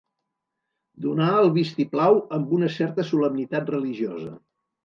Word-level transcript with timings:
Donar 1.03 1.27
el 1.41 1.51
vist-i-plau 1.59 2.19
amb 2.39 2.57
una 2.61 2.73
certa 2.79 3.09
solemnitat 3.13 3.71
religiosa. 3.77 4.35